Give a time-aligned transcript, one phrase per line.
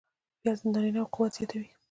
[0.41, 1.67] پیاز د نارینه و قوت زیاتوي